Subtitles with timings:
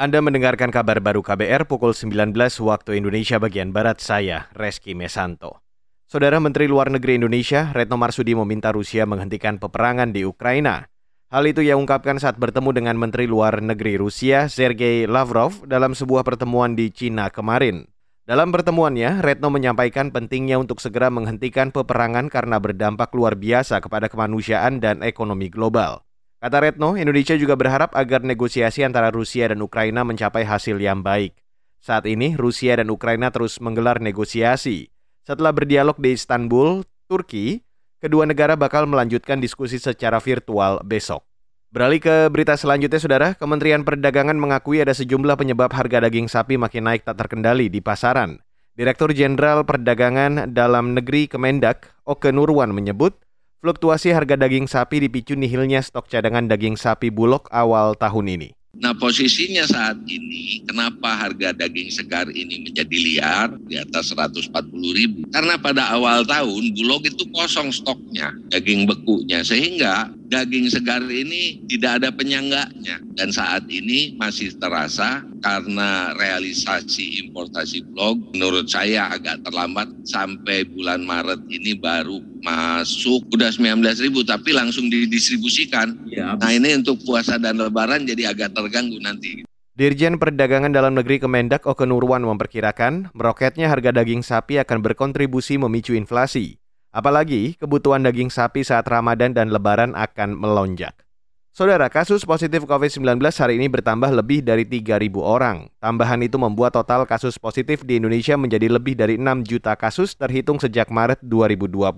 [0.00, 2.32] Anda mendengarkan kabar baru KBR pukul 19
[2.64, 5.60] waktu Indonesia bagian Barat saya, Reski Mesanto.
[6.08, 10.88] Saudara Menteri Luar Negeri Indonesia, Retno Marsudi meminta Rusia menghentikan peperangan di Ukraina.
[11.28, 16.24] Hal itu ia ungkapkan saat bertemu dengan Menteri Luar Negeri Rusia, Sergei Lavrov, dalam sebuah
[16.24, 17.84] pertemuan di Cina kemarin.
[18.24, 24.80] Dalam pertemuannya, Retno menyampaikan pentingnya untuk segera menghentikan peperangan karena berdampak luar biasa kepada kemanusiaan
[24.80, 26.08] dan ekonomi global.
[26.40, 31.36] Kata Retno, Indonesia juga berharap agar negosiasi antara Rusia dan Ukraina mencapai hasil yang baik.
[31.84, 34.88] Saat ini, Rusia dan Ukraina terus menggelar negosiasi.
[35.20, 37.60] Setelah berdialog di Istanbul, Turki,
[38.00, 41.28] kedua negara bakal melanjutkan diskusi secara virtual besok.
[41.76, 43.28] Beralih ke berita selanjutnya, Saudara.
[43.36, 48.40] Kementerian Perdagangan mengakui ada sejumlah penyebab harga daging sapi makin naik tak terkendali di pasaran.
[48.80, 53.20] Direktur Jenderal Perdagangan Dalam Negeri Kemendak, Oke Nurwan menyebut,
[53.60, 58.48] Fluktuasi harga daging sapi dipicu nihilnya stok cadangan daging sapi bulog awal tahun ini.
[58.80, 64.48] Nah posisinya saat ini kenapa harga daging segar ini menjadi liar di atas 140
[64.96, 65.28] ribu?
[65.28, 69.44] Karena pada awal tahun bulog itu kosong stoknya, daging bekunya.
[69.44, 73.02] Sehingga daging segar ini tidak ada penyangganya.
[73.18, 81.02] Dan saat ini masih terasa karena realisasi importasi blog menurut saya agak terlambat sampai bulan
[81.02, 85.98] Maret ini baru masuk udah 19 ribu tapi langsung didistribusikan.
[86.08, 86.38] Ya.
[86.38, 89.44] Nah ini untuk puasa dan lebaran jadi agak terganggu nanti.
[89.80, 95.96] Dirjen Perdagangan Dalam Negeri Kemendak Oke Nurwan memperkirakan meroketnya harga daging sapi akan berkontribusi memicu
[95.96, 96.60] inflasi.
[96.90, 101.06] Apalagi kebutuhan daging sapi saat Ramadan dan Lebaran akan melonjak.
[101.54, 105.70] Saudara, kasus positif COVID-19 hari ini bertambah lebih dari 3.000 orang.
[105.78, 110.58] Tambahan itu membuat total kasus positif di Indonesia menjadi lebih dari 6 juta kasus terhitung
[110.58, 111.94] sejak Maret 2020.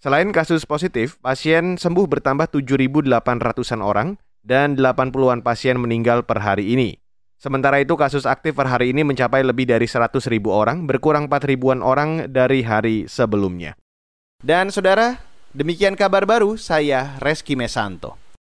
[0.00, 6.96] Selain kasus positif, pasien sembuh bertambah 7.800-an orang dan 80-an pasien meninggal per hari ini.
[7.40, 11.80] Sementara itu kasus aktif per hari ini mencapai lebih dari 100.000 orang, berkurang 4 ribuan
[11.80, 13.76] orang dari hari sebelumnya.
[14.40, 15.20] Dan saudara,
[15.52, 18.16] demikian kabar baru saya Reski Mesanto.